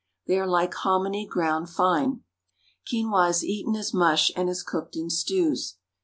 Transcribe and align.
They 0.25 0.39
are 0.39 0.47
like 0.47 0.73
hominy 0.73 1.27
ground 1.27 1.69
fine. 1.69 2.23
Quinua 2.91 3.29
is 3.29 3.43
eaten 3.43 3.75
as 3.75 3.93
mush 3.93 4.31
and 4.35 4.49
is 4.49 4.63
cooked 4.63 4.95
in 4.95 5.11
stews. 5.11 5.75